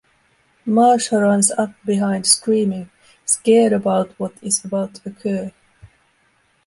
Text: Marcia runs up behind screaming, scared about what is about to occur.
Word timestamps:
Marcia 0.65 1.19
runs 1.21 1.51
up 1.51 1.73
behind 1.85 2.25
screaming, 2.25 2.89
scared 3.23 3.71
about 3.71 4.19
what 4.19 4.33
is 4.41 4.65
about 4.65 4.95
to 4.95 5.09
occur. 5.11 5.51